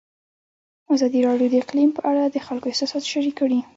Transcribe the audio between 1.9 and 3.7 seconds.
په اړه د خلکو احساسات شریک کړي.